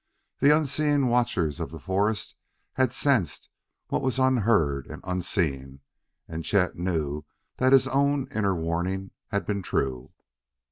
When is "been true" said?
9.45-10.11